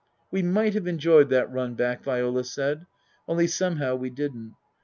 We 0.31 0.41
might 0.41 0.73
have 0.73 0.87
enjoyed 0.87 1.29
that 1.29 1.51
run 1.51 1.75
back, 1.75 2.03
Viola 2.03 2.43
said; 2.43 2.87
only 3.27 3.45
somehow 3.45 3.95
we 3.97 4.09
didn't. 4.09 4.55